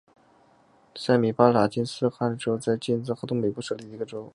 [0.95, 4.27] 塞米巴拉金斯克州在今日哈萨克东北部设立的一个州。